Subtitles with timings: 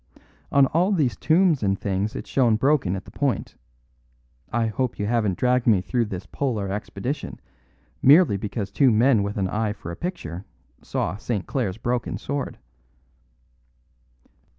[0.51, 3.53] On all these tombs and things it's shown broken at the point.
[4.51, 7.39] I hope you haven't dragged me through this Polar expedition
[8.01, 10.43] merely because two men with an eye for a picture
[10.81, 11.45] saw St.
[11.45, 12.57] Clare's broken sword."